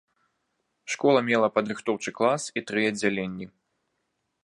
Школа 0.93 1.19
мела 1.27 1.49
падрыхтоўчы 1.59 2.09
клас 2.21 2.43
і 2.57 2.67
тры 2.73 2.81
аддзяленні. 2.93 3.45